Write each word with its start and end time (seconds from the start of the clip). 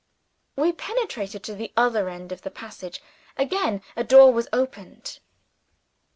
We 0.55 0.71
penetrated 0.71 1.43
to 1.43 1.53
the 1.53 1.71
other 1.77 2.09
end 2.09 2.31
of 2.31 2.41
the 2.41 2.49
passage. 2.49 3.03
Again, 3.37 3.83
a 3.95 4.03
door 4.03 4.33
was 4.33 4.47
opened. 4.51 5.19